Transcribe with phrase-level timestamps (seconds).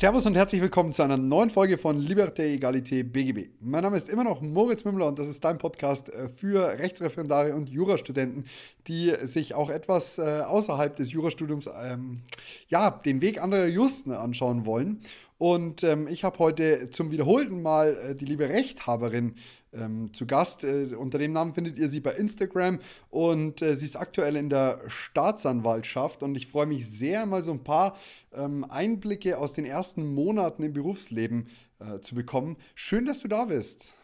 [0.00, 3.50] Servus und herzlich willkommen zu einer neuen Folge von Liberté, Egalité, BGB.
[3.60, 7.54] Mein Name ist immer noch Moritz Mümmler und das ist dein Podcast äh, für Rechtsreferendare
[7.54, 8.46] und Jurastudenten,
[8.86, 12.22] die sich auch etwas äh, außerhalb des Jurastudiums ähm,
[12.68, 15.02] ja, den Weg anderer Justen anschauen wollen.
[15.40, 19.36] Und ähm, ich habe heute zum wiederholten Mal äh, die liebe Rechthaberin
[19.72, 20.64] ähm, zu Gast.
[20.64, 24.50] Äh, unter dem Namen findet ihr sie bei Instagram und äh, sie ist aktuell in
[24.50, 27.96] der Staatsanwaltschaft und ich freue mich sehr, mal so ein paar
[28.34, 32.58] ähm, Einblicke aus den ersten Monaten im Berufsleben äh, zu bekommen.
[32.74, 33.94] Schön, dass du da bist.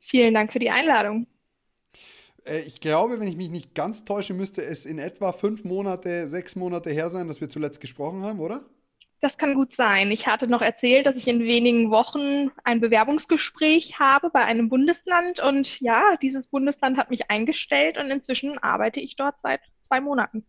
[0.00, 1.26] Vielen Dank für die Einladung.
[2.44, 6.28] Äh, ich glaube, wenn ich mich nicht ganz täusche, müsste es in etwa fünf Monate,
[6.28, 8.66] sechs Monate her sein, dass wir zuletzt gesprochen haben, oder?
[9.24, 10.10] Das kann gut sein.
[10.10, 15.40] Ich hatte noch erzählt, dass ich in wenigen Wochen ein Bewerbungsgespräch habe bei einem Bundesland.
[15.40, 20.44] Und ja, dieses Bundesland hat mich eingestellt und inzwischen arbeite ich dort seit zwei Monaten.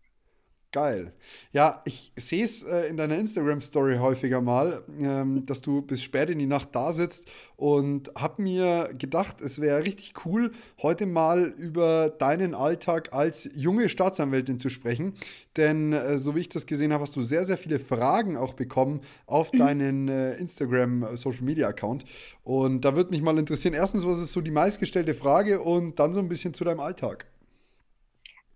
[0.72, 1.14] Geil.
[1.52, 6.28] Ja, ich sehe es äh, in deiner Instagram-Story häufiger mal, ähm, dass du bis spät
[6.28, 11.54] in die Nacht da sitzt und habe mir gedacht, es wäre richtig cool, heute mal
[11.56, 15.14] über deinen Alltag als junge Staatsanwältin zu sprechen.
[15.56, 18.52] Denn äh, so wie ich das gesehen habe, hast du sehr, sehr viele Fragen auch
[18.52, 19.58] bekommen auf mhm.
[19.58, 22.04] deinen äh, Instagram-Social-Media-Account.
[22.42, 26.12] Und da würde mich mal interessieren, erstens, was ist so die meistgestellte Frage und dann
[26.12, 27.26] so ein bisschen zu deinem Alltag.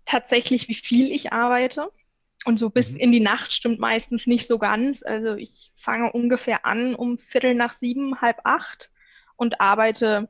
[0.05, 1.89] Tatsächlich, wie viel ich arbeite.
[2.45, 2.97] Und so bis mhm.
[2.97, 5.03] in die Nacht stimmt meistens nicht so ganz.
[5.03, 8.91] Also ich fange ungefähr an um Viertel nach sieben, halb acht
[9.35, 10.29] und arbeite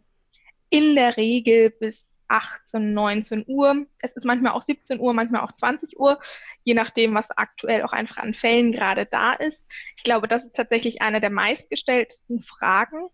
[0.69, 3.85] in der Regel bis 18, 19 Uhr.
[3.99, 6.19] Es ist manchmal auch 17 Uhr, manchmal auch 20 Uhr,
[6.63, 9.61] je nachdem, was aktuell auch einfach an Fällen gerade da ist.
[9.97, 13.09] Ich glaube, das ist tatsächlich eine der meistgestelltesten Fragen.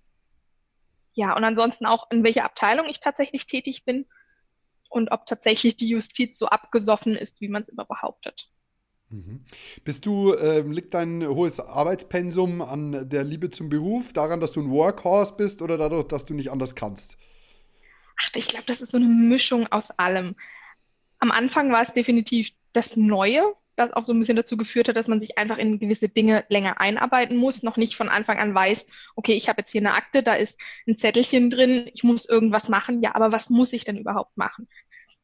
[1.14, 4.06] Ja, und ansonsten auch, in welcher Abteilung ich tatsächlich tätig bin
[4.88, 8.52] und ob tatsächlich die Justiz so abgesoffen ist, wie man es immer behauptet.
[9.10, 9.46] Mhm.
[9.86, 14.62] Bist du, äh, liegt dein hohes Arbeitspensum an der Liebe zum Beruf, daran, dass du
[14.62, 17.18] ein Workhorse bist oder dadurch, dass du nicht anders kannst?
[18.22, 20.36] Ach, ich glaube, das ist so eine Mischung aus allem.
[21.20, 23.42] Am Anfang war es definitiv das Neue,
[23.78, 26.44] das auch so ein bisschen dazu geführt hat, dass man sich einfach in gewisse Dinge
[26.50, 29.94] länger einarbeiten muss, noch nicht von Anfang an weiß, okay, ich habe jetzt hier eine
[29.94, 30.58] Akte, da ist
[30.88, 33.02] ein Zettelchen drin, ich muss irgendwas machen.
[33.02, 34.68] Ja, aber was muss ich denn überhaupt machen?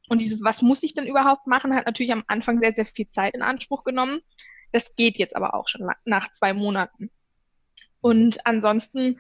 [0.10, 3.10] Und dieses, was muss ich denn überhaupt machen, hat natürlich am Anfang sehr, sehr viel
[3.10, 4.20] Zeit in Anspruch genommen.
[4.72, 7.10] Das geht jetzt aber auch schon nach zwei Monaten.
[8.02, 9.20] Und ansonsten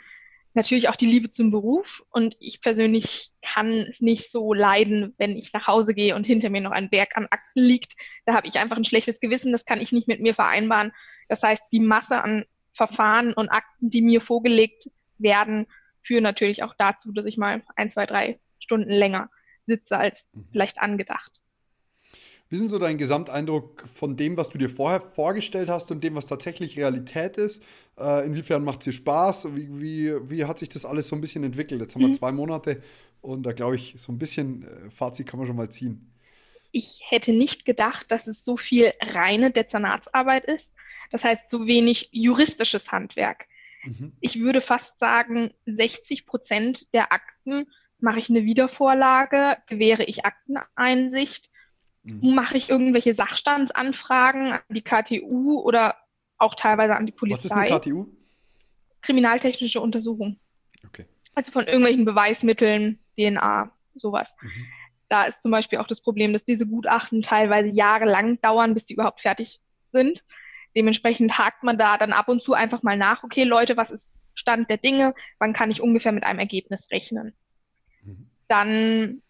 [0.53, 2.03] natürlich auch die Liebe zum Beruf.
[2.11, 6.49] Und ich persönlich kann es nicht so leiden, wenn ich nach Hause gehe und hinter
[6.49, 7.93] mir noch ein Berg an Akten liegt.
[8.25, 9.51] Da habe ich einfach ein schlechtes Gewissen.
[9.51, 10.91] Das kann ich nicht mit mir vereinbaren.
[11.29, 15.67] Das heißt, die Masse an Verfahren und Akten, die mir vorgelegt werden,
[16.01, 19.29] führen natürlich auch dazu, dass ich mal ein, zwei, drei Stunden länger
[19.65, 20.45] sitze als mhm.
[20.51, 21.41] vielleicht angedacht.
[22.49, 26.03] Wie ist denn so dein Gesamteindruck von dem, was du dir vorher vorgestellt hast und
[26.03, 27.63] dem, was tatsächlich Realität ist?
[27.97, 29.55] Äh, inwiefern macht es dir Spaß?
[29.55, 31.81] Wie, wie, wie hat sich das alles so ein bisschen entwickelt?
[31.81, 32.09] Jetzt haben mhm.
[32.09, 32.83] wir zwei Monate
[33.21, 36.11] und da glaube ich, so ein bisschen äh, Fazit kann man schon mal ziehen.
[36.71, 40.71] Ich hätte nicht gedacht, dass es so viel reine Dezernatsarbeit ist.
[41.09, 43.47] Das heißt, so wenig juristisches Handwerk.
[43.83, 44.13] Mhm.
[44.19, 47.67] Ich würde fast sagen, 60 Prozent der Akten
[48.03, 49.57] Mache ich eine Wiedervorlage?
[49.67, 51.49] Gewähre ich Akteneinsicht?
[52.03, 52.35] Mhm.
[52.35, 55.95] Mache ich irgendwelche Sachstandsanfragen an die KTU oder
[56.37, 57.37] auch teilweise an die Polizei?
[57.37, 58.07] Was ist eine KTU?
[59.01, 60.37] Kriminaltechnische Untersuchung.
[60.85, 61.05] Okay.
[61.33, 64.35] Also von irgendwelchen Beweismitteln, DNA, sowas.
[64.41, 64.65] Mhm.
[65.07, 68.95] Da ist zum Beispiel auch das Problem, dass diese Gutachten teilweise jahrelang dauern, bis die
[68.95, 69.61] überhaupt fertig
[69.93, 70.25] sind.
[70.75, 74.05] Dementsprechend hakt man da dann ab und zu einfach mal nach, okay Leute, was ist
[74.33, 75.15] Stand der Dinge?
[75.39, 77.33] Wann kann ich ungefähr mit einem Ergebnis rechnen?
[78.53, 79.23] Dann,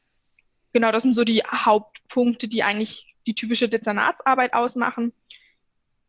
[0.74, 5.14] genau, das sind so die Hauptpunkte, die eigentlich die typische Dezernatsarbeit ausmachen.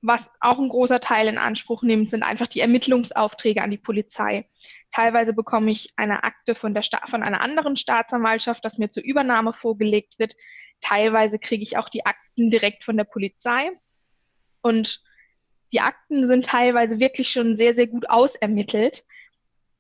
[0.03, 4.49] Was auch ein großer Teil in Anspruch nimmt, sind einfach die Ermittlungsaufträge an die Polizei.
[4.91, 9.05] Teilweise bekomme ich eine Akte von, der Sta von einer anderen Staatsanwaltschaft, das mir zur
[9.05, 10.35] Übernahme vorgelegt wird.
[10.81, 13.71] Teilweise kriege ich auch die Akten direkt von der Polizei.
[14.61, 15.03] Und
[15.73, 19.05] die Akten sind teilweise wirklich schon sehr, sehr gut ausermittelt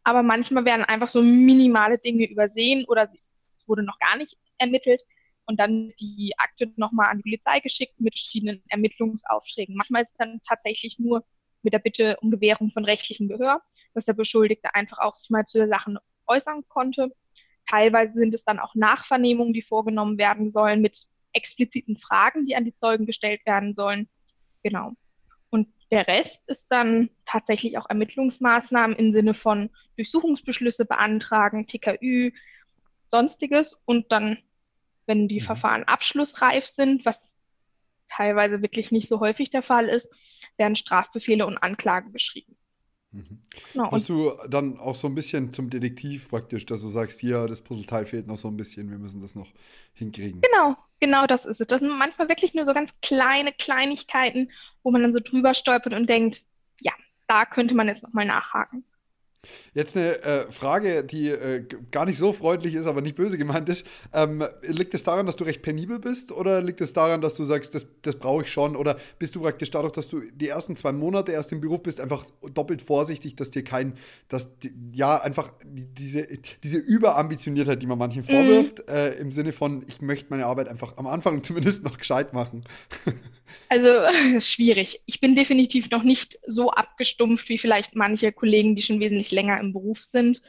[0.05, 3.11] aber manchmal werden einfach so minimale Dinge übersehen oder
[3.65, 5.03] es wurde noch gar nicht ermittelt
[5.47, 9.75] und dann die Akte nochmal an die Polizei geschickt mit verschiedenen Ermittlungsaufträgen.
[9.75, 11.25] Manchmal ist es dann tatsächlich nur
[11.63, 13.63] mit der Bitte um Gewährung von rechtlichem Gehör,
[13.95, 15.97] dass der Beschuldigte einfach auch sich mal zu der Sache
[16.27, 17.11] äußern konnte.
[17.67, 22.65] Teilweise sind es dann auch Nachvernehmungen, die vorgenommen werden sollen mit expliziten Fragen, die an
[22.65, 24.09] die Zeugen gestellt werden sollen.
[24.63, 24.93] Genau.
[25.51, 32.33] Und der Rest ist dann tatsächlich auch Ermittlungsmaßnahmen im Sinne von Durchsuchungsbeschlüsse beantragen, TKÜ,
[33.15, 33.79] sonstiges.
[33.85, 34.39] Und dann,
[35.07, 35.45] wenn die mhm.
[35.45, 37.35] Verfahren abschlussreif sind, was
[38.09, 40.09] teilweise wirklich nicht so häufig der Fall ist,
[40.57, 42.57] werden Strafbefehle und Anklagen geschrieben.
[43.13, 43.41] Mhm.
[43.73, 47.47] Genau, Hast du dann auch so ein bisschen zum Detektiv praktisch, dass du sagst, hier,
[47.47, 49.53] das Puzzleteil fehlt noch so ein bisschen, wir müssen das noch
[49.93, 50.41] hinkriegen.
[50.41, 51.67] Genau, genau das ist es.
[51.69, 54.51] Das sind manchmal wirklich nur so ganz kleine Kleinigkeiten,
[54.83, 56.43] wo man dann so drüber stolpert und denkt,
[56.81, 56.93] ja,
[57.29, 58.85] da könnte man jetzt nochmal nachhaken.
[59.73, 63.69] Jetzt eine äh, Frage, die äh, gar nicht so freundlich ist, aber nicht böse gemeint
[63.69, 63.87] ist.
[64.13, 67.45] Ähm, liegt es daran, dass du recht penibel bist oder liegt es daran, dass du
[67.45, 68.77] sagst, das, das brauche ich schon?
[68.77, 72.01] Oder bist du praktisch dadurch, dass du die ersten zwei Monate erst im Beruf bist,
[72.01, 73.95] einfach doppelt vorsichtig, dass dir kein,
[74.29, 74.51] dass
[74.93, 76.27] ja, einfach diese,
[76.63, 78.27] diese Überambitioniertheit, die man manchen mhm.
[78.27, 78.95] vorwirft, mhm.
[78.95, 82.65] äh, im Sinne von, ich möchte meine Arbeit einfach am Anfang zumindest noch gescheit machen?
[83.69, 83.89] Also
[84.41, 85.01] schwierig.
[85.07, 89.59] Ich bin definitiv noch nicht so abgestumpft wie vielleicht manche Kollegen, die schon wesentlich länger
[89.61, 90.43] im Beruf sind.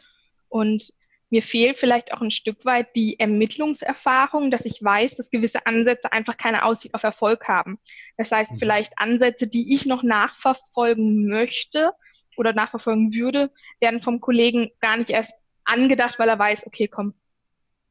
[0.49, 0.93] Und
[1.29, 6.13] mir fehlt vielleicht auch ein Stück weit die Ermittlungserfahrung, dass ich weiß, dass gewisse Ansätze
[6.13, 7.79] einfach keine Aussicht auf Erfolg haben.
[8.17, 8.57] Das heißt, mhm.
[8.59, 11.91] vielleicht Ansätze, die ich noch nachverfolgen möchte
[12.37, 17.15] oder nachverfolgen würde, werden vom Kollegen gar nicht erst angedacht, weil er weiß, okay, komm,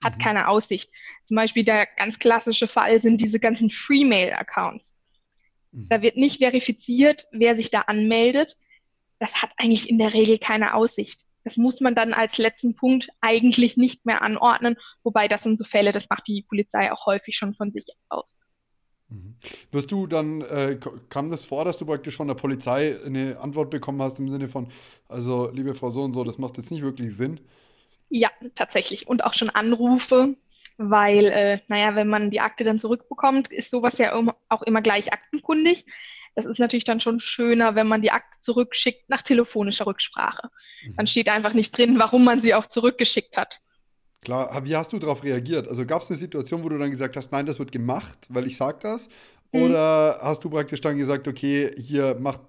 [0.03, 0.21] hat mhm.
[0.21, 0.91] keine Aussicht.
[1.25, 4.94] Zum Beispiel der ganz klassische Fall sind diese ganzen Free-Mail-Accounts.
[5.75, 5.89] Mhm.
[5.89, 8.57] Da wird nicht verifiziert, wer sich da anmeldet.
[9.19, 11.25] Das hat eigentlich in der Regel keine Aussicht.
[11.45, 15.65] Das muss man dann als letzten Punkt eigentlich nicht mehr anordnen, wobei das sind so
[15.65, 18.39] Fälle, das macht die Polizei auch häufig schon von sich aus.
[19.09, 19.35] Mhm.
[19.71, 20.79] Wirst du dann, äh,
[21.11, 24.49] kam das vor, dass du praktisch von der Polizei eine Antwort bekommen hast im Sinne
[24.49, 24.71] von,
[25.07, 27.41] also liebe Frau so und so, das macht jetzt nicht wirklich Sinn?
[28.09, 29.07] Ja, tatsächlich.
[29.07, 30.37] Und auch schon Anrufe,
[30.77, 34.15] weil, äh, naja, wenn man die Akte dann zurückbekommt, ist sowas ja
[34.49, 35.87] auch immer gleich aktenkundig.
[36.35, 40.51] Das ist natürlich dann schon schöner, wenn man die Akte zurückschickt nach telefonischer Rücksprache.
[40.85, 40.97] Mhm.
[40.97, 43.61] Dann steht einfach nicht drin, warum man sie auch zurückgeschickt hat.
[44.21, 45.69] Klar, wie hast du darauf reagiert?
[45.69, 48.47] Also gab es eine Situation, wo du dann gesagt hast, nein, das wird gemacht, weil
[48.47, 49.09] ich sage das?
[49.53, 49.63] Mhm.
[49.63, 52.41] Oder hast du praktisch dann gesagt, okay, hier macht,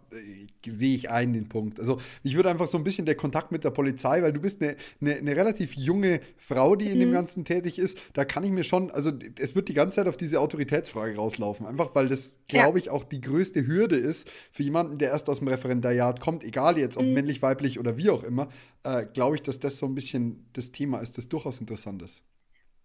[0.72, 1.80] sehe ich ein den Punkt.
[1.80, 4.62] Also ich würde einfach so ein bisschen der Kontakt mit der Polizei, weil du bist
[4.62, 7.14] eine, eine, eine relativ junge Frau, die in dem mhm.
[7.14, 7.98] Ganzen tätig ist.
[8.14, 11.66] Da kann ich mir schon, also es wird die ganze Zeit auf diese Autoritätsfrage rauslaufen.
[11.66, 15.40] Einfach weil das, glaube ich, auch die größte Hürde ist für jemanden, der erst aus
[15.40, 17.14] dem Referendariat kommt, egal jetzt ob mhm.
[17.14, 18.50] männlich, weiblich oder wie auch immer,
[18.84, 22.24] äh, glaube ich, dass das so ein bisschen das Thema ist, das durchaus interessant ist.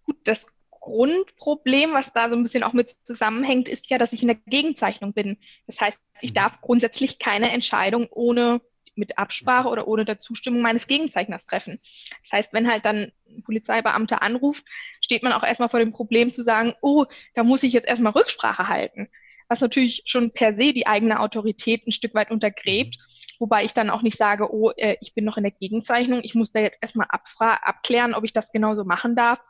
[0.05, 0.47] Gut, das
[0.91, 4.39] Grundproblem, was da so ein bisschen auch mit zusammenhängt, ist ja, dass ich in der
[4.47, 5.39] Gegenzeichnung bin.
[5.67, 6.35] Das heißt, ich mhm.
[6.35, 8.61] darf grundsätzlich keine Entscheidung ohne
[8.97, 11.81] mit Absprache oder ohne der Zustimmung meines Gegenzeichners treffen.
[12.23, 14.65] Das heißt, wenn halt dann ein Polizeibeamter anruft,
[15.01, 18.13] steht man auch erstmal vor dem Problem zu sagen, oh, da muss ich jetzt erstmal
[18.13, 19.09] Rücksprache halten.
[19.49, 22.99] Was natürlich schon per se die eigene Autorität ein Stück weit untergräbt,
[23.39, 26.35] wobei ich dann auch nicht sage, oh, äh, ich bin noch in der Gegenzeichnung, ich
[26.35, 29.41] muss da jetzt erstmal abklären, ob ich das genauso machen darf,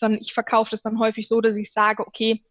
[0.00, 2.42] sondern ich verkaufe das dann häufig so, dass ich sage, okay,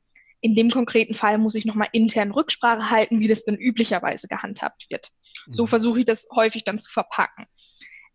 [0.41, 4.85] in dem konkreten Fall muss ich nochmal intern Rücksprache halten, wie das dann üblicherweise gehandhabt
[4.89, 5.11] wird.
[5.49, 5.67] So mhm.
[5.67, 7.45] versuche ich das häufig dann zu verpacken.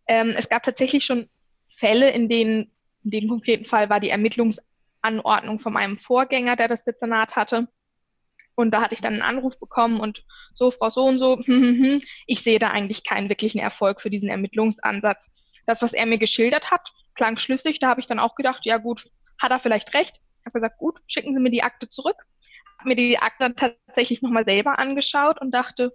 [0.06, 1.28] Ähm, es gab tatsächlich schon
[1.76, 2.72] Fälle, in denen,
[3.04, 7.68] in dem konkreten Fall war die Ermittlungsanordnung von meinem Vorgänger, der das Dezernat hatte.
[8.54, 10.24] Und da hatte ich dann einen Anruf bekommen und
[10.54, 14.00] so, Frau so und so, hm, hm, hm, ich sehe da eigentlich keinen wirklichen Erfolg
[14.00, 15.28] für diesen Ermittlungsansatz.
[15.66, 17.78] Das, was er mir geschildert hat, klang schlüssig.
[17.80, 19.10] Da habe ich dann auch gedacht, ja gut,
[19.44, 20.20] hat er vielleicht recht.
[20.40, 22.16] Ich habe gesagt, gut, schicken Sie mir die Akte zurück.
[22.78, 25.94] Habe mir die Akte tatsächlich nochmal selber angeschaut und dachte,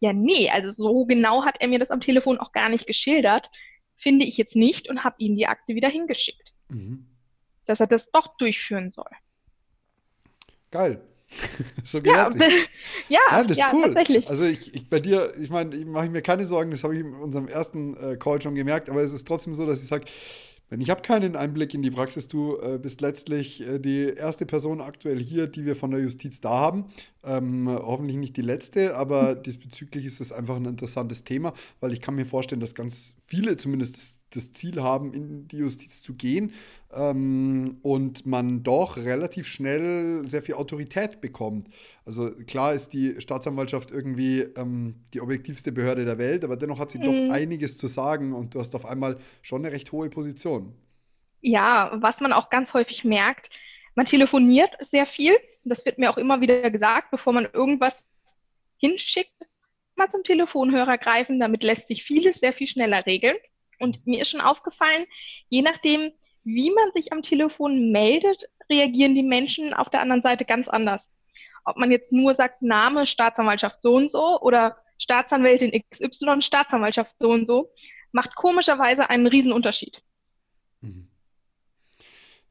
[0.00, 3.50] ja, nee, also so genau hat er mir das am Telefon auch gar nicht geschildert.
[3.96, 6.52] Finde ich jetzt nicht und habe ihm die Akte wieder hingeschickt.
[6.68, 7.06] Mhm.
[7.66, 9.10] Dass er das doch durchführen soll.
[10.70, 11.02] Geil.
[11.84, 12.68] so gehört ja, sich.
[13.08, 13.82] ja, Nein, das ist ja, cool.
[13.82, 14.28] tatsächlich.
[14.28, 17.00] Also ich, ich, bei dir, ich meine, ich mache mir keine Sorgen, das habe ich
[17.00, 20.06] in unserem ersten äh, Call schon gemerkt, aber es ist trotzdem so, dass ich sage,
[20.70, 24.44] wenn ich habe keinen Einblick in die Praxis, du äh, bist letztlich äh, die erste
[24.44, 26.86] Person aktuell hier, die wir von der Justiz da haben.
[27.24, 32.00] Ähm, hoffentlich nicht die letzte, aber diesbezüglich ist es einfach ein interessantes Thema, weil ich
[32.00, 36.14] kann mir vorstellen, dass ganz viele zumindest das, das Ziel haben, in die Justiz zu
[36.14, 36.52] gehen
[36.92, 41.68] ähm, und man doch relativ schnell sehr viel Autorität bekommt.
[42.04, 46.90] Also klar ist die Staatsanwaltschaft irgendwie ähm, die objektivste Behörde der Welt, aber dennoch hat
[46.90, 47.28] sie mhm.
[47.28, 50.74] doch einiges zu sagen und du hast auf einmal schon eine recht hohe Position.
[51.40, 53.50] Ja, was man auch ganz häufig merkt,
[53.94, 55.34] man telefoniert sehr viel.
[55.64, 58.04] Das wird mir auch immer wieder gesagt, bevor man irgendwas
[58.76, 59.32] hinschickt,
[59.96, 61.40] mal zum Telefonhörer greifen.
[61.40, 63.36] Damit lässt sich vieles sehr viel schneller regeln.
[63.78, 65.06] Und mir ist schon aufgefallen,
[65.48, 66.12] je nachdem,
[66.44, 71.10] wie man sich am Telefon meldet, reagieren die Menschen auf der anderen Seite ganz anders.
[71.64, 77.30] ob man jetzt nur sagt Name Staatsanwaltschaft so und so oder Staatsanwältin XY Staatsanwaltschaft so
[77.30, 77.70] und so,
[78.10, 80.02] macht komischerweise einen Riesenunterschied.
[80.80, 81.10] Mhm.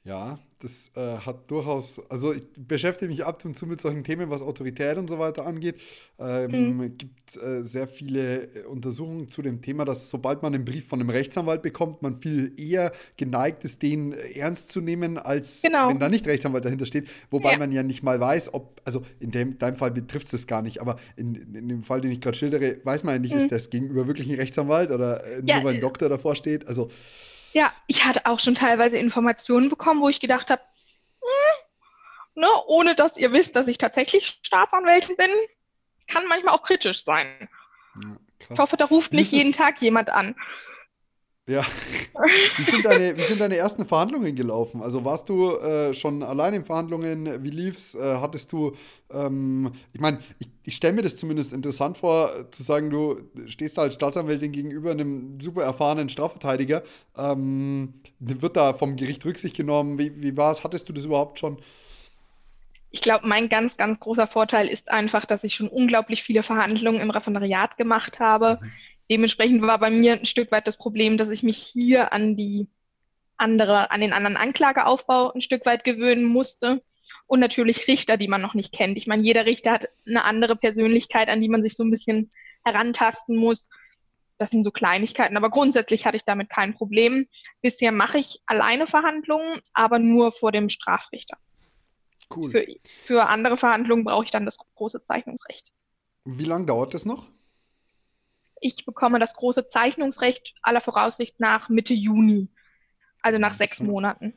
[0.04, 4.30] Ja, das äh, hat durchaus, also ich beschäftige mich ab und zu mit solchen Themen,
[4.30, 5.76] was Autorität und so weiter angeht.
[6.20, 6.98] Ähm, mhm.
[6.98, 11.00] gibt äh, sehr viele äh, Untersuchungen zu dem Thema, dass sobald man einen Brief von
[11.00, 15.90] einem Rechtsanwalt bekommt, man viel eher geneigt ist, den ernst zu nehmen, als genau.
[15.90, 17.08] wenn da nicht Rechtsanwalt dahinter steht.
[17.30, 17.60] Wobei ja.
[17.60, 20.64] man ja nicht mal weiß, ob, also in dem, deinem Fall betrifft es das gar
[20.64, 23.42] nicht, aber in, in dem Fall, den ich gerade schildere, weiß man ja nicht, mhm.
[23.42, 25.64] ist das gegenüber wirklich ein Rechtsanwalt oder äh, nur ja.
[25.64, 26.68] weil ein Doktor davor steht.
[26.68, 26.90] Also
[27.54, 30.62] ja, ich hatte auch schon teilweise Informationen bekommen, wo ich gedacht habe,
[31.22, 35.32] hm, ne, ohne dass ihr wisst, dass ich tatsächlich Staatsanwältin bin,
[36.08, 37.50] kann manchmal auch kritisch sein.
[38.04, 38.18] Ja,
[38.50, 40.36] ich hoffe, da ruft nicht jeden Tag jemand an.
[41.48, 41.66] Ja.
[42.58, 44.82] Wie sind, deine, wie sind deine ersten Verhandlungen gelaufen?
[44.82, 47.42] Also warst du äh, schon allein in Verhandlungen?
[47.42, 47.96] Wie lief's?
[47.96, 48.76] Äh, hattest du,
[49.10, 53.78] ähm, ich meine, ich, ich stelle mir das zumindest interessant vor, zu sagen, du stehst
[53.78, 56.84] da als Staatsanwältin gegenüber einem super erfahrenen Strafverteidiger.
[57.18, 59.98] Ähm, wird da vom Gericht Rücksicht genommen?
[59.98, 60.66] Wie, wie war es?
[60.66, 61.62] Hattest du das überhaupt schon?
[62.90, 67.00] Ich glaube, mein ganz, ganz großer Vorteil ist einfach, dass ich schon unglaublich viele Verhandlungen
[67.00, 68.60] im Referendariat gemacht habe.
[68.62, 68.72] Mhm
[69.10, 72.68] Dementsprechend war bei mir ein Stück weit das Problem, dass ich mich hier an die
[73.38, 76.84] andere, an den anderen Anklageaufbau ein Stück weit gewöhnen musste.
[77.26, 78.98] Und natürlich Richter, die man noch nicht kennt.
[78.98, 82.32] Ich meine, jeder Richter hat eine andere Persönlichkeit, an die man sich so ein bisschen
[82.66, 83.70] herantasten muss.
[84.38, 87.28] Das sind so Kleinigkeiten, aber grundsätzlich hatte ich damit kein Problem.
[87.62, 91.38] Bisher mache ich alleine Verhandlungen, aber nur vor dem Strafrichter.
[92.36, 92.52] Cool.
[92.52, 92.66] Für,
[93.06, 95.72] für andere Verhandlungen brauche ich dann das große Zeichnungsrecht.
[96.26, 97.28] Wie lange dauert das noch?
[98.62, 102.48] Ich bekomme das große Zeichnungsrecht aller Voraussicht nach Mitte Juni,
[103.22, 104.34] also nach sechs Monaten.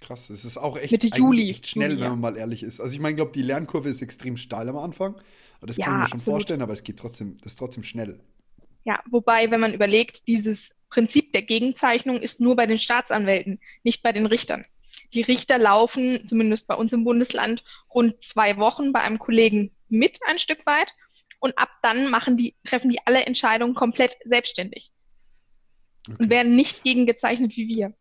[0.00, 2.80] Krass, es ist auch echt, Mitte Juli, echt schnell, Juli, wenn man mal ehrlich ist.
[2.80, 5.14] Also ich meine, ich glaube, die Lernkurve ist extrem steil am Anfang.
[5.60, 6.34] Das ja, kann ich mir schon absolut.
[6.34, 8.18] vorstellen, aber es geht trotzdem, das ist trotzdem schnell.
[8.84, 14.02] Ja, wobei, wenn man überlegt, dieses Prinzip der Gegenzeichnung ist nur bei den Staatsanwälten, nicht
[14.02, 14.64] bei den Richtern.
[15.14, 17.62] Die Richter laufen, zumindest bei uns im Bundesland,
[17.94, 20.92] rund zwei Wochen bei einem Kollegen mit ein Stück weit
[21.42, 24.92] und ab dann machen die, treffen die alle Entscheidungen komplett selbstständig
[26.08, 26.16] okay.
[26.18, 27.92] und werden nicht gegengezeichnet wie wir.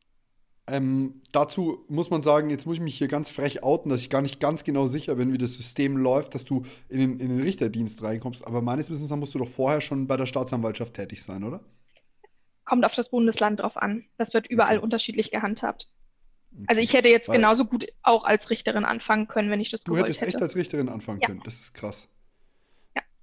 [0.67, 4.12] Ähm, dazu muss man sagen, jetzt muss ich mich hier ganz frech outen, dass ich
[4.12, 7.29] gar nicht ganz genau sicher bin, wie das System läuft, dass du in den, in
[7.29, 8.45] den Richterdienst reinkommst.
[8.45, 11.62] Aber meines Wissens musst du doch vorher schon bei der Staatsanwaltschaft tätig sein, oder?
[12.63, 14.05] Kommt auf das Bundesland drauf an.
[14.17, 14.83] Das wird überall okay.
[14.83, 15.89] unterschiedlich gehandhabt.
[16.53, 16.65] Okay.
[16.67, 19.83] Also ich hätte jetzt Weil, genauso gut auch als Richterin anfangen können, wenn ich das
[19.83, 20.13] gewollt hätte.
[20.13, 21.27] Du hättest echt als Richterin anfangen ja.
[21.27, 21.41] können.
[21.43, 22.07] Das ist krass.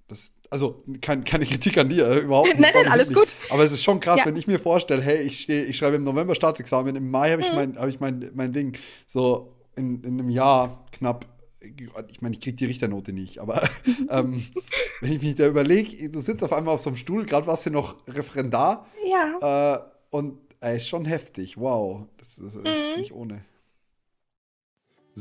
[0.09, 2.59] Das, also kein, keine Kritik an dir, überhaupt nicht.
[2.59, 3.29] nein, nein, alles gut.
[3.49, 4.25] Aber es ist schon krass, ja.
[4.25, 7.41] wenn ich mir vorstelle, hey, ich, steh, ich schreibe im November Staatsexamen, im Mai habe
[7.43, 7.55] ich, mhm.
[7.55, 8.77] mein, hab ich mein, mein Ding.
[9.05, 11.25] So in, in einem Jahr knapp.
[12.07, 13.61] Ich meine, ich kriege die Richternote nicht, aber
[14.09, 14.45] ähm,
[15.01, 17.65] wenn ich mich da überlege, du sitzt auf einmal auf so einem Stuhl, gerade warst
[17.65, 18.87] du noch Referendar.
[19.05, 19.75] Ja.
[19.75, 21.57] Äh, und ey, ist schon heftig.
[21.57, 22.07] Wow.
[22.17, 22.97] Das ist mhm.
[22.97, 23.41] nicht ohne.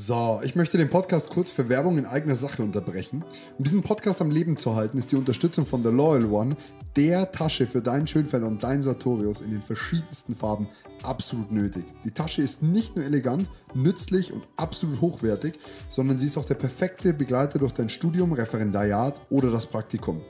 [0.01, 3.25] So, ich möchte den Podcast kurz für Werbung in eigener Sache unterbrechen.
[3.59, 6.57] Um diesen Podcast am Leben zu halten, ist die Unterstützung von The Loyal One,
[6.95, 10.69] der Tasche für deinen Schönfelder und deinen Sartorius in den verschiedensten Farben,
[11.03, 11.85] absolut nötig.
[12.05, 16.55] Die Tasche ist nicht nur elegant, nützlich und absolut hochwertig, sondern sie ist auch der
[16.55, 20.23] perfekte Begleiter durch dein Studium, Referendariat oder das Praktikum.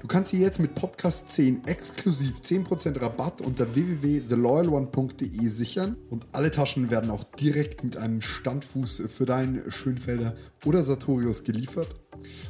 [0.00, 6.50] Du kannst sie jetzt mit Podcast 10 exklusiv 10% Rabatt unter www.theloyalone.de sichern und alle
[6.50, 12.03] Taschen werden auch direkt mit einem Standfuß für deinen Schönfelder oder Sartorius geliefert.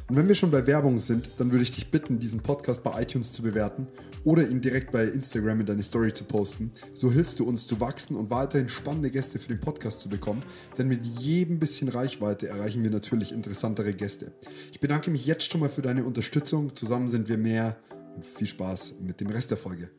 [0.07, 3.01] Und wenn wir schon bei Werbung sind, dann würde ich dich bitten, diesen Podcast bei
[3.01, 3.87] iTunes zu bewerten
[4.23, 6.71] oder ihn direkt bei Instagram in deine Story zu posten.
[6.93, 10.43] So hilfst du uns zu wachsen und weiterhin spannende Gäste für den Podcast zu bekommen,
[10.77, 14.33] denn mit jedem bisschen Reichweite erreichen wir natürlich interessantere Gäste.
[14.71, 16.75] Ich bedanke mich jetzt schon mal für deine Unterstützung.
[16.75, 17.77] Zusammen sind wir mehr
[18.15, 19.89] und viel Spaß mit dem Rest der Folge.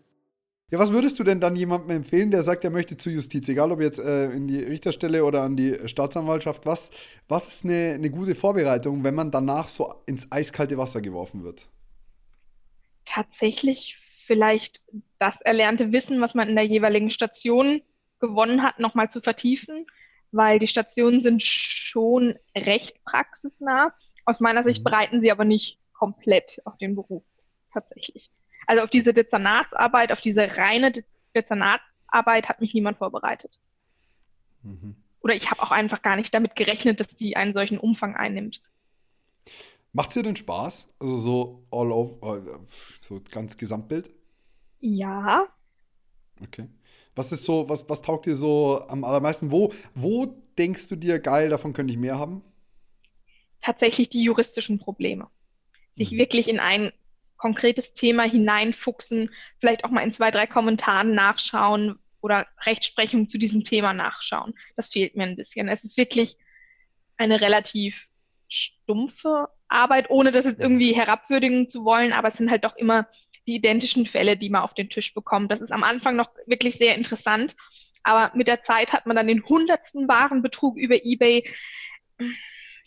[0.72, 3.70] Ja, was würdest du denn dann jemandem empfehlen, der sagt, er möchte zur Justiz, egal
[3.70, 6.90] ob jetzt äh, in die Richterstelle oder an die Staatsanwaltschaft, was,
[7.28, 11.68] was ist eine, eine gute Vorbereitung, wenn man danach so ins eiskalte Wasser geworfen wird?
[13.04, 13.96] Tatsächlich
[14.26, 14.82] vielleicht
[15.20, 17.80] das erlernte Wissen, was man in der jeweiligen Station
[18.18, 19.86] gewonnen hat, nochmal zu vertiefen,
[20.32, 23.94] weil die Stationen sind schon recht praxisnah.
[24.24, 24.84] Aus meiner Sicht mhm.
[24.84, 27.22] bereiten sie aber nicht komplett auf den Beruf
[27.72, 28.32] tatsächlich.
[28.66, 30.92] Also auf diese Dezernatsarbeit, auf diese reine
[31.34, 33.60] Dezernatsarbeit hat mich niemand vorbereitet.
[34.62, 34.96] Mhm.
[35.20, 38.62] Oder ich habe auch einfach gar nicht damit gerechnet, dass die einen solchen Umfang einnimmt.
[39.92, 40.88] Macht es dir denn Spaß?
[40.98, 42.60] Also so all over,
[43.00, 44.10] so ganz Gesamtbild?
[44.80, 45.46] Ja.
[46.42, 46.68] Okay.
[47.14, 49.50] Was ist so, was, was taugt dir so am allermeisten?
[49.50, 50.26] Wo, wo
[50.58, 52.42] denkst du dir, geil, davon könnte ich mehr haben?
[53.66, 55.28] tatsächlich die juristischen Probleme.
[55.96, 56.18] Sich mhm.
[56.18, 56.92] wirklich in ein
[57.36, 63.64] konkretes Thema hineinfuchsen, vielleicht auch mal in zwei, drei Kommentaren nachschauen oder Rechtsprechung zu diesem
[63.64, 64.54] Thema nachschauen.
[64.76, 65.68] Das fehlt mir ein bisschen.
[65.68, 66.36] Es ist wirklich
[67.16, 68.08] eine relativ
[68.48, 73.08] stumpfe Arbeit, ohne das jetzt irgendwie herabwürdigen zu wollen, aber es sind halt doch immer
[73.46, 75.50] die identischen Fälle, die man auf den Tisch bekommt.
[75.50, 77.56] Das ist am Anfang noch wirklich sehr interessant,
[78.02, 81.48] aber mit der Zeit hat man dann den hundertsten Warenbetrug über eBay.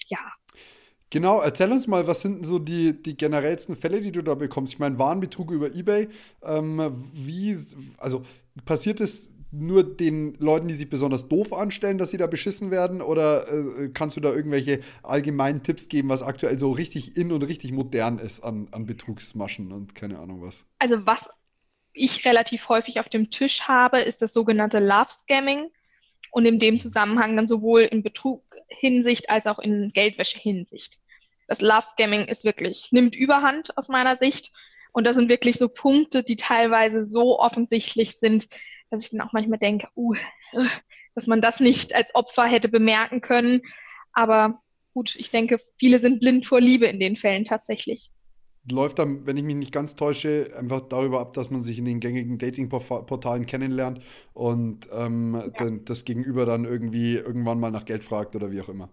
[0.07, 0.19] Ja.
[1.11, 4.73] Genau, erzähl uns mal, was sind so die, die generellsten Fälle, die du da bekommst?
[4.73, 6.07] Ich meine, Warenbetrug über eBay,
[6.43, 7.57] ähm, wie,
[7.97, 8.23] also
[8.65, 13.01] passiert es nur den Leuten, die sich besonders doof anstellen, dass sie da beschissen werden?
[13.01, 17.43] Oder äh, kannst du da irgendwelche allgemeinen Tipps geben, was aktuell so richtig in und
[17.43, 20.65] richtig modern ist an, an Betrugsmaschen und keine Ahnung was?
[20.77, 21.29] Also was
[21.93, 25.71] ich relativ häufig auf dem Tisch habe, ist das sogenannte Love Scamming
[26.31, 30.97] und in dem Zusammenhang dann sowohl in Betrug Hinsicht als auch in Geldwäsche Hinsicht.
[31.47, 34.51] Das Love Scamming ist wirklich, nimmt Überhand aus meiner Sicht.
[34.91, 38.47] Und das sind wirklich so Punkte, die teilweise so offensichtlich sind,
[38.89, 40.15] dass ich dann auch manchmal denke, uh,
[41.15, 43.61] dass man das nicht als Opfer hätte bemerken können.
[44.13, 44.61] Aber
[44.93, 48.11] gut, ich denke, viele sind blind vor Liebe in den Fällen tatsächlich.
[48.71, 51.85] Läuft dann, wenn ich mich nicht ganz täusche, einfach darüber ab, dass man sich in
[51.85, 54.01] den gängigen Dating-Portalen kennenlernt
[54.33, 55.69] und ähm, ja.
[55.85, 58.89] das Gegenüber dann irgendwie irgendwann mal nach Geld fragt oder wie auch immer.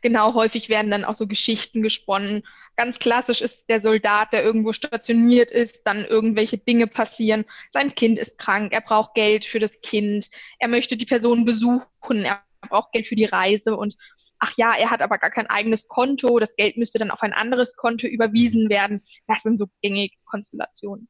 [0.00, 2.42] Genau, häufig werden dann auch so Geschichten gesponnen.
[2.76, 7.44] Ganz klassisch ist der Soldat, der irgendwo stationiert ist, dann irgendwelche Dinge passieren.
[7.70, 12.24] Sein Kind ist krank, er braucht Geld für das Kind, er möchte die Person besuchen,
[12.24, 13.96] er braucht Geld für die Reise und
[14.42, 17.32] ach ja, er hat aber gar kein eigenes Konto, das Geld müsste dann auf ein
[17.32, 19.02] anderes Konto überwiesen werden.
[19.28, 21.08] Das sind so gängige Konstellationen.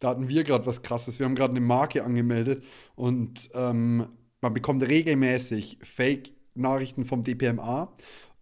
[0.00, 1.20] Da hatten wir gerade was Krasses.
[1.20, 2.64] Wir haben gerade eine Marke angemeldet
[2.96, 4.08] und ähm,
[4.40, 7.94] man bekommt regelmäßig Fake Nachrichten vom DPMA.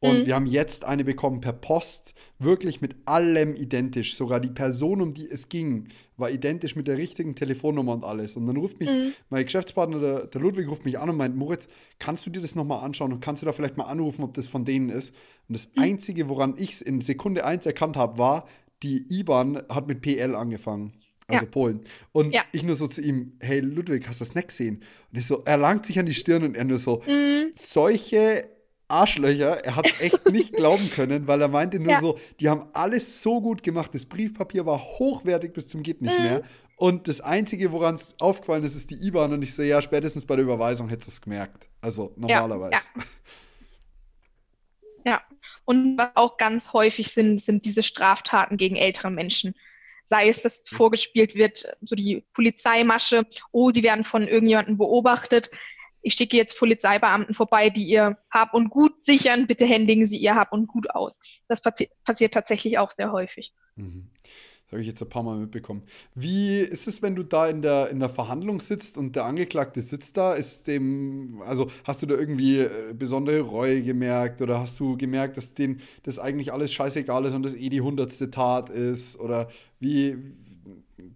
[0.03, 0.27] Und mhm.
[0.27, 4.17] wir haben jetzt eine bekommen per Post, wirklich mit allem identisch.
[4.17, 8.35] Sogar die Person, um die es ging, war identisch mit der richtigen Telefonnummer und alles.
[8.35, 9.13] Und dann ruft mich mhm.
[9.29, 12.55] mein Geschäftspartner, der, der, Ludwig, ruft mich an und meint, Moritz, kannst du dir das
[12.55, 15.15] nochmal anschauen und kannst du da vielleicht mal anrufen, ob das von denen ist?
[15.49, 15.83] Und das mhm.
[15.83, 18.49] Einzige, woran ich es in Sekunde 1 erkannt habe, war,
[18.83, 20.95] die IBAN hat mit PL angefangen
[21.29, 21.51] also ja.
[21.51, 21.81] Polen.
[22.11, 22.43] Und ja.
[22.51, 24.83] ich nur so zu ihm, hey Ludwig, hast du das nicht gesehen?
[25.13, 27.53] Und ich so, er langt sich an die Stirn und er nur so, mm.
[27.55, 28.49] solche
[28.91, 32.01] Arschlöcher, er hat es echt nicht glauben können, weil er meinte nur ja.
[32.01, 36.19] so, die haben alles so gut gemacht, das Briefpapier war hochwertig bis zum geht nicht
[36.19, 36.43] mehr.
[36.77, 39.35] Und das Einzige, woran es aufgefallen ist, ist die IBAN.
[39.35, 41.69] Und ich so, ja, spätestens bei der Überweisung hättest du es gemerkt.
[41.83, 42.89] Also normalerweise.
[45.05, 45.23] Ja, ja.
[45.67, 49.55] Und was auch ganz häufig sind, sind diese Straftaten gegen ältere Menschen
[50.11, 55.51] sei es, dass vorgespielt wird, so die Polizeimasche, oh, sie werden von irgendjemandem beobachtet.
[56.03, 59.47] Ich schicke jetzt Polizeibeamten vorbei, die ihr Hab und Gut sichern.
[59.47, 61.19] Bitte händigen Sie Ihr Hab und Gut aus.
[61.49, 63.53] Das passi passiert tatsächlich auch sehr häufig.
[63.77, 64.11] Mhm
[64.71, 65.83] habe ich jetzt ein paar Mal mitbekommen.
[66.15, 69.83] Wie ist es, wenn du da in der, in der Verhandlung sitzt und der Angeklagte
[69.83, 70.35] sitzt da?
[70.35, 75.37] Ist dem, also hast du da irgendwie äh, besondere Reue gemerkt oder hast du gemerkt,
[75.37, 79.19] dass denen das eigentlich alles scheißegal ist und das eh die hundertste Tat ist?
[79.19, 79.49] Oder
[79.81, 80.17] wie,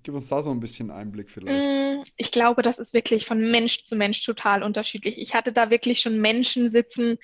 [0.02, 1.62] gib uns da so ein bisschen Einblick vielleicht.
[1.62, 5.18] Mm, ich glaube, das ist wirklich von Mensch zu Mensch total unterschiedlich.
[5.18, 7.18] Ich hatte da wirklich schon Menschen sitzen,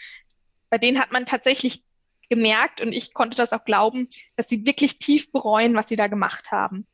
[0.68, 1.82] bei denen hat man tatsächlich
[2.28, 6.06] gemerkt und ich konnte das auch glauben, dass sie wirklich tief bereuen, was sie da
[6.06, 6.86] gemacht haben.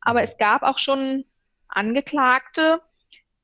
[0.00, 1.24] Aber es gab auch schon
[1.68, 2.80] Angeklagte,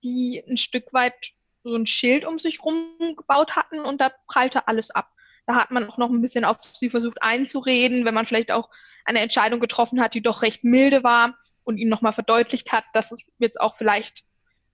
[0.05, 1.33] die ein Stück weit
[1.65, 5.11] so ein Schild um sich rumgebaut hatten und da prallte alles ab.
[5.47, 8.71] Da hat man auch noch ein bisschen auf sie versucht einzureden, wenn man vielleicht auch
[9.05, 13.13] eine Entscheidung getroffen hat, die doch recht milde war und ihnen nochmal verdeutlicht hat, dass
[13.13, 14.25] es jetzt auch vielleicht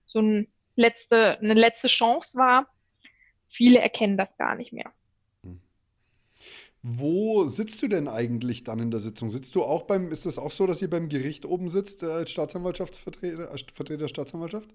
[0.05, 2.67] so ein letzte, eine letzte Chance war.
[3.47, 4.91] Viele erkennen das gar nicht mehr.
[6.81, 9.31] Wo sitzt du denn eigentlich dann in der Sitzung?
[9.31, 12.05] Sitzt du auch beim, ist es auch so, dass ihr beim Gericht oben sitzt äh,
[12.05, 14.69] als Staatsanwaltschaftsvertreter, als Vertreter der Staatsanwaltschaft?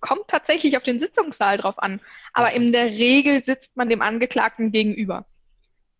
[0.00, 2.00] Kommt tatsächlich auf den Sitzungssaal drauf an.
[2.32, 2.56] Aber okay.
[2.56, 5.26] in der Regel sitzt man dem Angeklagten gegenüber.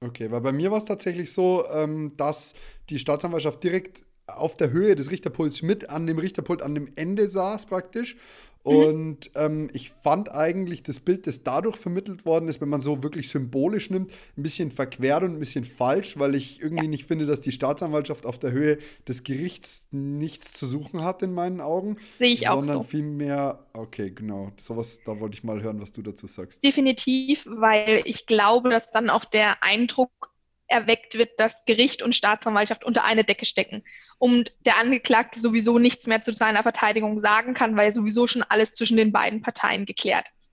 [0.01, 2.55] Okay, weil bei mir war es tatsächlich so, ähm, dass
[2.91, 7.29] die Staatsanwaltschaft direkt auf der Höhe des Richterpults mit an dem Richterpult an dem Ende
[7.29, 8.17] saß praktisch.
[8.65, 13.03] Und ähm, ich fand eigentlich das Bild, das dadurch vermittelt worden ist, wenn man so
[13.03, 16.91] wirklich symbolisch nimmt, ein bisschen verquert und ein bisschen falsch, weil ich irgendwie ja.
[16.91, 21.35] nicht finde, dass die Staatsanwaltschaft auf der Höhe des Gerichts nichts zu suchen hat in
[21.35, 21.99] meinen Augen.
[22.15, 22.69] Sehe ich auch so.
[22.69, 26.65] Sondern vielmehr, okay, genau, sowas, da wollte ich mal hören, was du dazu sagst.
[26.65, 30.34] Definitiv, weil ich glaube, dass dann auch der Eindruck
[30.75, 33.85] erweckt wird, dass Gericht und Staatsanwaltschaft unter eine Decke stecken
[34.19, 38.75] und der Angeklagte sowieso nichts mehr zu seiner Verteidigung sagen kann, weil sowieso schon alles
[38.75, 40.51] zwischen den beiden Parteien geklärt ist.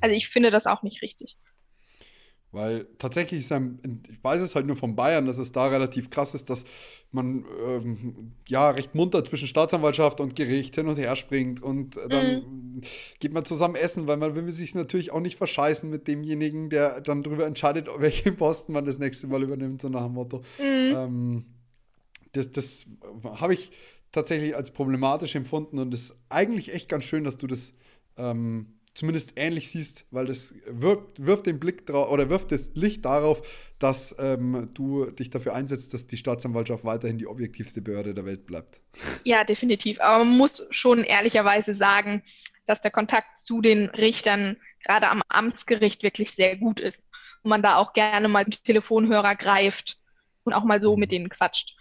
[0.00, 1.36] Also ich finde das auch nicht richtig.
[2.50, 3.78] Weil tatsächlich ist ein,
[4.10, 6.64] ich weiß es halt nur von Bayern, dass es da relativ krass ist, dass
[7.10, 12.36] man ähm, ja recht munter zwischen Staatsanwaltschaft und Gericht hin und her springt und dann
[12.36, 12.80] mhm.
[13.18, 17.02] geht man zusammen essen, weil man will sich natürlich auch nicht verscheißen mit demjenigen, der
[17.02, 20.38] dann darüber entscheidet, welchen Posten man das nächste Mal übernimmt, so nach dem Motto.
[20.58, 20.96] Mhm.
[20.96, 21.44] Ähm,
[22.32, 22.86] das das
[23.24, 23.72] habe ich
[24.10, 27.74] tatsächlich als problematisch empfunden und es ist eigentlich echt ganz schön, dass du das
[28.16, 33.04] ähm, zumindest ähnlich siehst, weil das wirkt, wirft den Blick drauf oder wirft das Licht
[33.04, 33.42] darauf,
[33.78, 38.44] dass ähm, du dich dafür einsetzt, dass die Staatsanwaltschaft weiterhin die objektivste Behörde der Welt
[38.44, 38.80] bleibt.
[39.22, 40.00] Ja, definitiv.
[40.00, 42.24] Aber man muss schon ehrlicherweise sagen,
[42.66, 47.00] dass der Kontakt zu den Richtern gerade am Amtsgericht wirklich sehr gut ist
[47.44, 50.00] und man da auch gerne mal den Telefonhörer greift
[50.42, 51.00] und auch mal so mhm.
[51.00, 51.76] mit denen quatscht.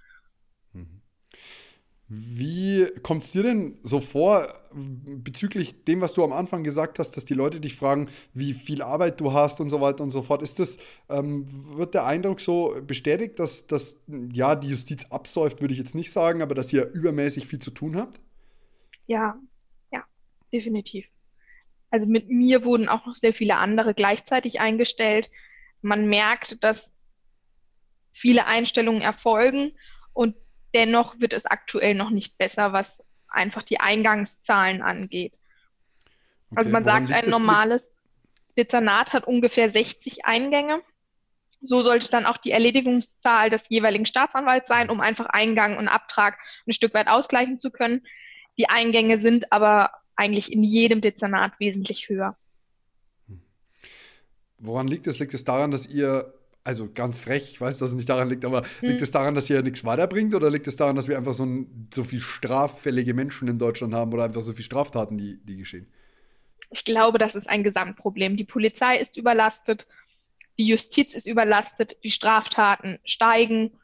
[2.10, 7.17] Wie kommt es dir denn so vor bezüglich dem, was du am Anfang gesagt hast,
[7.17, 10.22] dass die Leute dich fragen, wie viel Arbeit du hast und so weiter und so
[10.22, 10.41] fort?
[10.41, 10.78] Ist das,
[11.10, 15.96] ähm, wird der Eindruck so bestätigt, dass, dass ja, die Justiz absäuft, würde ich jetzt
[15.96, 18.22] nicht sagen, aber dass ihr übermäßig viel zu tun habt?
[19.06, 19.38] Ja,
[19.91, 20.06] ja,
[20.54, 21.08] definitiv.
[21.89, 25.30] Also mit mir wurden auch noch sehr viele andere gleichzeitig eingestellt.
[25.82, 26.93] Man merkt, dass
[28.13, 29.74] viele Einstellungen erfolgen
[30.13, 30.36] und
[30.73, 35.34] Dennoch wird es aktuell noch nicht besser, was einfach die Eingangszahlen angeht.
[36.49, 37.89] Okay, also man sagt, ein normales
[38.58, 40.82] Dezernat hat ungefähr 60 Eingänge.
[41.62, 46.38] So sollte dann auch die Erledigungszahl des jeweiligen Staatsanwalts sein, um einfach Eingang und Abtrag
[46.67, 48.06] ein Stück weit ausgleichen zu können.
[48.58, 52.38] Die Eingänge sind aber eigentlich in jedem Dezernat wesentlich höher.
[54.60, 55.19] Woran liegt es?
[55.19, 56.34] Liegt es daran, dass ihr
[56.67, 58.89] also ganz frech, ich weiß, dass es nicht daran liegt, aber hm.
[58.89, 61.45] liegt es daran, dass hier nichts weiterbringt oder liegt es daran, dass wir einfach so,
[61.45, 65.56] ein, so viel straffällige Menschen in Deutschland haben oder einfach so viele Straftaten, die, die
[65.56, 65.88] geschehen?
[66.69, 68.36] Ich glaube, das ist ein Gesamtproblem.
[68.36, 69.88] Die Polizei ist überlastet,
[70.58, 73.80] die Justiz ist überlastet, die Straftaten steigen.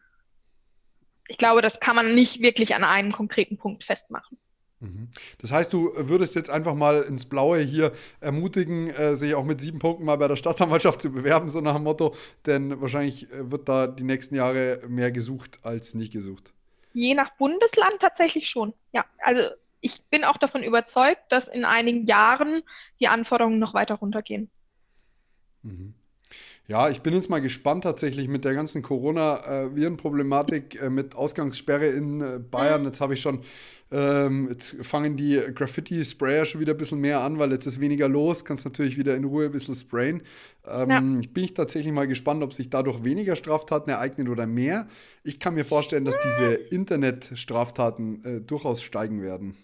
[1.30, 4.38] Ich glaube, das kann man nicht wirklich an einem konkreten Punkt festmachen.
[4.84, 5.08] Mhm.
[5.39, 9.62] Das heißt, du würdest jetzt einfach mal ins Blaue hier ermutigen, äh, sich auch mit
[9.62, 12.13] sieben Punkten mal bei der Staatsanwaltschaft zu bewerben, so nach dem Motto,
[12.46, 16.54] denn wahrscheinlich äh, wird da die nächsten Jahre mehr gesucht als nicht gesucht.
[16.93, 18.74] Je nach Bundesland tatsächlich schon.
[18.91, 19.41] Ja, also
[19.80, 22.62] ich bin auch davon überzeugt, dass in einigen Jahren
[23.00, 24.50] die Anforderungen noch weiter runtergehen.
[25.63, 25.93] Mhm.
[26.67, 32.21] Ja, ich bin jetzt mal gespannt tatsächlich mit der ganzen Corona-Virenproblematik, äh, mit Ausgangssperre in
[32.21, 32.82] äh, Bayern.
[32.82, 32.88] Mhm.
[32.88, 33.41] Jetzt habe ich schon
[33.93, 38.10] ähm, jetzt fangen die Graffiti-Sprayer schon wieder ein bisschen mehr an, weil jetzt ist weniger
[38.10, 40.23] los, kannst natürlich wieder in Ruhe ein bisschen sprayen.
[40.65, 40.99] Ähm, ja.
[40.99, 44.88] Bin ich tatsächlich mal gespannt, ob sich dadurch weniger Straftaten ereignen oder mehr.
[45.23, 49.56] Ich kann mir vorstellen, dass diese Internetstraftaten äh, durchaus steigen werden.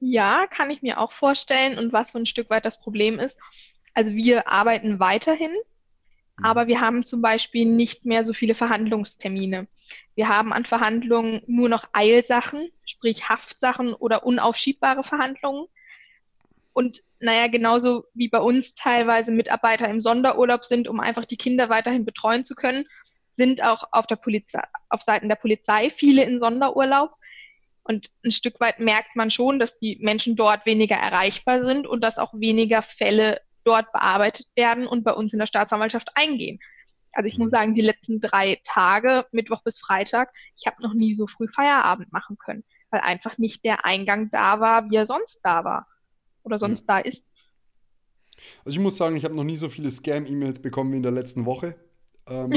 [0.00, 1.78] Ja, kann ich mir auch vorstellen.
[1.78, 3.38] Und was so ein Stück weit das Problem ist,
[3.94, 5.52] also wir arbeiten weiterhin.
[6.42, 9.66] Aber wir haben zum Beispiel nicht mehr so viele Verhandlungstermine.
[10.14, 15.66] Wir haben an Verhandlungen nur noch Eilsachen, sprich Haftsachen oder unaufschiebbare Verhandlungen.
[16.72, 21.68] Und naja, genauso wie bei uns teilweise Mitarbeiter im Sonderurlaub sind, um einfach die Kinder
[21.68, 22.84] weiterhin betreuen zu können,
[23.36, 27.16] sind auch auf, der Polizei, auf Seiten der Polizei viele in Sonderurlaub.
[27.82, 32.00] Und ein Stück weit merkt man schon, dass die Menschen dort weniger erreichbar sind und
[32.00, 36.58] dass auch weniger Fälle dort bearbeitet werden und bei uns in der Staatsanwaltschaft eingehen.
[37.12, 37.50] Also ich muss mhm.
[37.50, 42.12] sagen, die letzten drei Tage, Mittwoch bis Freitag, ich habe noch nie so früh Feierabend
[42.12, 45.86] machen können, weil einfach nicht der Eingang da war, wie er sonst da war
[46.42, 46.96] oder sonst ja.
[46.96, 47.24] da ist.
[48.64, 51.12] Also ich muss sagen, ich habe noch nie so viele Scam-E-Mails bekommen wie in der
[51.12, 51.76] letzten Woche.
[52.30, 52.52] Ähm,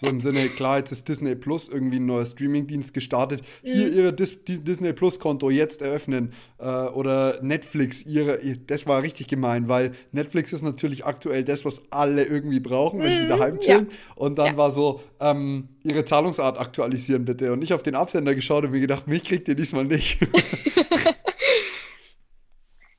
[0.00, 3.42] so im Sinne, klar, jetzt ist Disney Plus irgendwie ein neuer Streamingdienst gestartet.
[3.62, 3.96] Hier mhm.
[3.96, 6.32] Ihre Dis Disney Plus-Konto jetzt eröffnen.
[6.58, 11.82] Äh, oder Netflix, ihre, das war richtig gemein, weil Netflix ist natürlich aktuell das, was
[11.90, 13.88] alle irgendwie brauchen, wenn sie mhm, daheim chillen.
[13.90, 13.96] Ja.
[14.16, 14.56] Und dann ja.
[14.56, 17.52] war so, ähm, Ihre Zahlungsart aktualisieren bitte.
[17.52, 20.18] Und ich auf den Absender geschaut und mir gedacht, mich kriegt ihr diesmal nicht.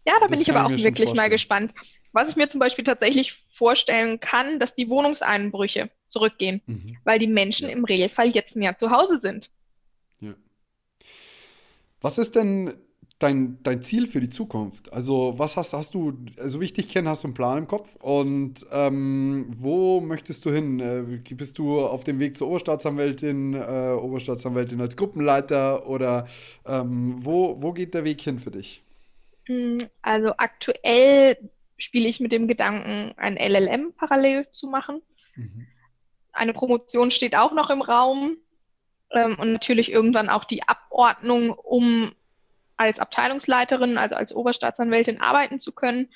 [0.06, 1.74] ja, da das bin ich aber auch wirklich mal gespannt.
[2.12, 6.98] Was ich mir zum Beispiel tatsächlich vorstellen kann, dass die Wohnungseinbrüche zurückgehen, mhm.
[7.04, 9.52] weil die Menschen im Regelfall jetzt mehr zu Hause sind.
[10.22, 10.34] Ja.
[12.02, 12.78] Was ist denn
[13.20, 14.94] dein, dein Ziel für die Zukunft?
[14.94, 17.58] Also, was hast, hast du, so also wie ich dich kenne, hast du einen Plan
[17.58, 20.80] im Kopf und ähm, wo möchtest du hin?
[20.80, 26.28] Äh, bist du auf dem Weg zur Oberstaatsanwältin, äh, Oberstaatsanwältin als Gruppenleiter oder
[26.66, 28.85] ähm, wo, wo geht der Weg hin für dich?
[29.46, 31.38] Hm, also aktuell
[31.78, 35.02] spiele ich mit dem Gedanken, ein LLM parallel zu machen.
[35.36, 35.68] Mhm.
[36.32, 38.38] Eine Promotion steht auch noch im Raum
[39.12, 42.14] ähm, und natürlich irgendwann auch die Abordnung, um
[42.78, 46.10] als Abteilungsleiterin, also als Oberstaatsanwältin arbeiten zu können.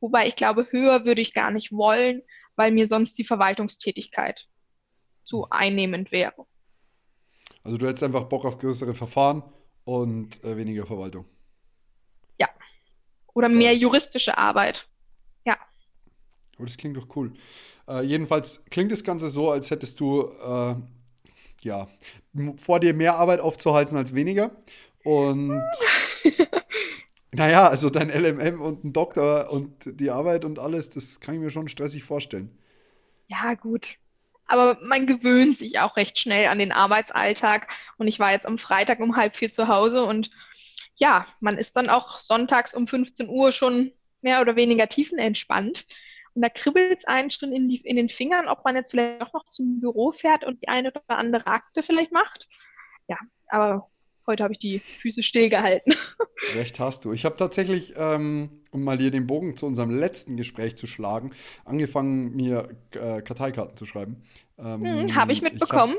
[0.00, 2.22] Wobei ich glaube, höher würde ich gar nicht wollen,
[2.56, 4.48] weil mir sonst die Verwaltungstätigkeit
[5.24, 6.46] zu einnehmend wäre.
[7.62, 9.44] Also du hättest einfach Bock auf größere Verfahren
[9.84, 11.26] und äh, weniger Verwaltung.
[13.34, 14.86] Oder mehr juristische Arbeit.
[15.44, 15.56] Ja.
[16.56, 17.32] Aber das klingt doch cool.
[17.88, 20.74] Äh, jedenfalls klingt das Ganze so, als hättest du äh,
[21.62, 21.88] ja
[22.58, 24.50] vor dir mehr Arbeit aufzuhalten als weniger.
[25.04, 25.62] Und
[27.32, 31.40] naja, also dein LMM und ein Doktor und die Arbeit und alles, das kann ich
[31.40, 32.56] mir schon stressig vorstellen.
[33.28, 33.96] Ja, gut.
[34.46, 37.68] Aber man gewöhnt sich auch recht schnell an den Arbeitsalltag.
[37.96, 40.30] Und ich war jetzt am Freitag um halb vier zu Hause und
[41.02, 45.84] ja, man ist dann auch sonntags um 15 Uhr schon mehr oder weniger tiefenentspannt.
[46.34, 49.20] Und da kribbelt es einen schon in, die, in den Fingern, ob man jetzt vielleicht
[49.20, 52.48] auch noch zum Büro fährt und die eine oder andere Akte vielleicht macht.
[53.08, 53.90] Ja, aber
[54.28, 55.92] heute habe ich die Füße stillgehalten.
[56.54, 57.12] Recht hast du.
[57.12, 61.34] Ich habe tatsächlich, ähm, um mal hier den Bogen zu unserem letzten Gespräch zu schlagen,
[61.64, 64.22] angefangen, mir äh, Karteikarten zu schreiben.
[64.56, 65.96] Ähm, hm, habe ich mitbekommen.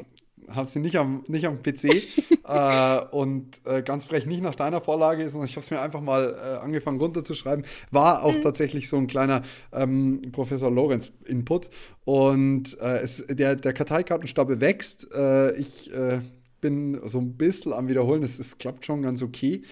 [0.49, 1.83] Habe sie nicht am, nicht am PC
[2.47, 6.01] äh, und äh, ganz frech nicht nach deiner Vorlage, sondern ich habe es mir einfach
[6.01, 7.65] mal äh, angefangen runterzuschreiben.
[7.91, 8.41] War auch mhm.
[8.41, 11.69] tatsächlich so ein kleiner ähm, Professor Lorenz Input
[12.05, 15.11] und äh, es, der, der Karteikartenstapel wächst.
[15.13, 16.19] Äh, ich äh,
[16.61, 19.63] bin so ein bisschen am Wiederholen, es, es klappt schon ganz okay,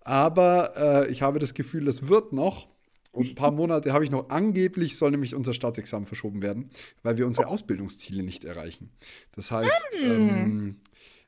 [0.00, 2.66] aber ich habe das Gefühl, es wird noch.
[3.10, 4.28] Und ein paar Monate habe ich noch.
[4.28, 6.70] Angeblich soll nämlich unser Staatsexamen verschoben werden,
[7.02, 8.90] weil wir unsere Ausbildungsziele nicht erreichen.
[9.34, 10.04] Das heißt, mm.
[10.04, 10.80] ähm,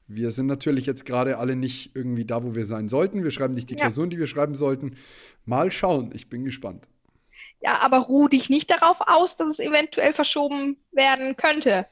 [0.07, 3.25] wir sind natürlich jetzt gerade alle nicht irgendwie da, wo wir sein sollten.
[3.25, 4.17] Wir schreiben nicht die Klausuren, ja.
[4.17, 4.97] die wir schreiben sollten.
[5.47, 6.89] Mal schauen, ich bin gespannt.
[7.61, 11.87] Ja, aber ruh dich nicht darauf aus, dass es eventuell verschoben werden könnte.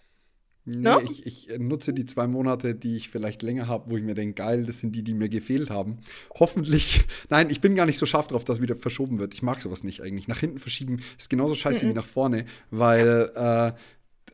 [0.70, 1.00] Nee, no?
[1.00, 4.34] ich, ich, nutze die zwei Monate, die ich vielleicht länger habe, wo ich mir denke,
[4.34, 5.98] geil, das sind die, die mir gefehlt haben.
[6.38, 9.32] Hoffentlich, nein, ich bin gar nicht so scharf drauf, dass wieder verschoben wird.
[9.32, 10.28] Ich mag sowas nicht eigentlich.
[10.28, 11.90] Nach hinten verschieben ist genauso scheiße mhm.
[11.90, 13.72] wie nach vorne, weil äh,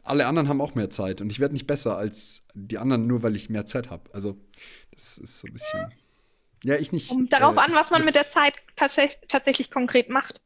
[0.02, 3.22] alle anderen haben auch mehr Zeit und ich werde nicht besser als die anderen, nur
[3.22, 4.12] weil ich mehr Zeit habe.
[4.12, 4.36] Also,
[4.90, 5.94] das ist so ein bisschen.
[6.64, 7.10] Ja, ich nicht.
[7.10, 10.42] Kommt darauf äh, an, was man mit der Zeit tatsächlich konkret macht.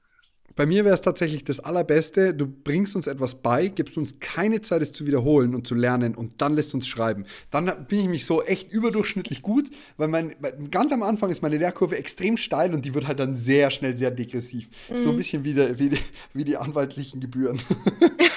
[0.58, 4.60] Bei mir wäre es tatsächlich das Allerbeste, du bringst uns etwas bei, gibst uns keine
[4.60, 7.26] Zeit, es zu wiederholen und zu lernen und dann lässt uns schreiben.
[7.52, 10.34] Dann bin ich mich so echt überdurchschnittlich gut, weil mein,
[10.72, 13.96] ganz am Anfang ist meine Lehrkurve extrem steil und die wird halt dann sehr schnell
[13.96, 14.68] sehr degressiv.
[14.90, 14.98] Mhm.
[14.98, 16.00] So ein bisschen wie, der, wie, die,
[16.32, 17.60] wie die anwaltlichen Gebühren.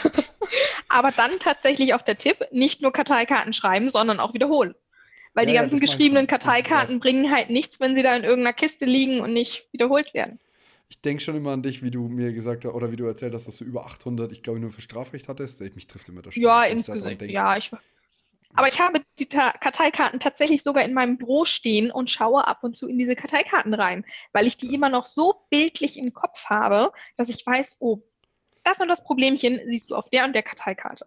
[0.90, 4.76] Aber dann tatsächlich auch der Tipp, nicht nur Karteikarten schreiben, sondern auch wiederholen.
[5.34, 8.54] Weil ja, die ganzen ja, geschriebenen Karteikarten bringen halt nichts, wenn sie da in irgendeiner
[8.54, 10.38] Kiste liegen und nicht wiederholt werden
[10.92, 13.34] ich denke schon immer an dich, wie du mir gesagt hast, oder wie du erzählt
[13.34, 15.62] hast, dass du über 800, ich glaube, nur für Strafrecht hattest.
[15.74, 17.22] Mich trifft immer das Ja, insgesamt.
[17.22, 17.72] Ja, ich.
[18.56, 22.66] Aber ich habe die Ta Karteikarten tatsächlich sogar in meinem Büro stehen und schaue ab
[22.66, 26.44] und zu in diese Karteikarten rein, weil ich die immer noch so bildlich im Kopf
[26.48, 28.04] habe, dass ich weiß, oh,
[28.66, 31.06] das und das Problemchen siehst du auf der und der Karteikarte.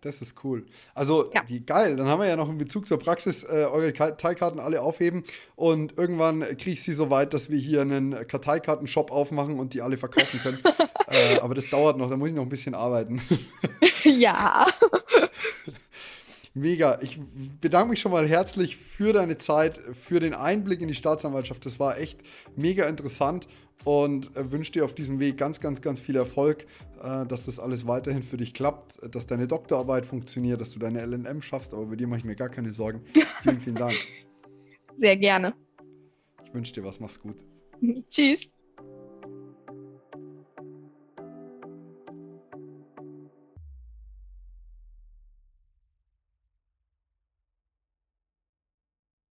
[0.00, 0.64] Das ist cool.
[0.94, 1.42] Also, ja.
[1.42, 1.96] die, geil.
[1.96, 5.24] Dann haben wir ja noch in Bezug zur Praxis äh, eure Karteikarten alle aufheben.
[5.56, 9.82] Und irgendwann kriege ich sie so weit, dass wir hier einen Karteikarten-Shop aufmachen und die
[9.82, 10.62] alle verkaufen können.
[11.08, 13.20] äh, aber das dauert noch, da muss ich noch ein bisschen arbeiten.
[14.04, 14.66] ja.
[16.54, 16.98] Mega.
[17.02, 17.20] Ich
[17.60, 21.64] bedanke mich schon mal herzlich für deine Zeit, für den Einblick in die Staatsanwaltschaft.
[21.66, 22.20] Das war echt
[22.56, 23.48] mega interessant
[23.84, 26.66] und äh, wünsche dir auf diesem Weg ganz, ganz, ganz viel Erfolg,
[27.02, 31.04] äh, dass das alles weiterhin für dich klappt, dass deine Doktorarbeit funktioniert, dass du deine
[31.04, 31.72] LNM schaffst.
[31.74, 33.02] Aber über dir mache ich mir gar keine Sorgen.
[33.42, 33.96] Vielen, vielen Dank.
[34.98, 35.54] Sehr gerne.
[36.44, 36.98] Ich wünsche dir was.
[36.98, 37.36] Mach's gut.
[38.10, 38.50] Tschüss.